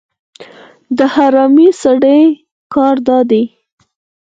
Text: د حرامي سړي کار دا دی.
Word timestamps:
د 0.97 0.99
حرامي 1.15 1.69
سړي 1.81 2.21
کار 2.73 2.95
دا 3.07 3.19
دی. 3.29 3.43